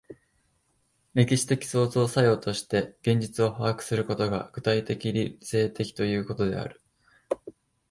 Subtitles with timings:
[1.13, 6.81] 歴史的創造作用として現実を把握することが、具体的理性的ということである。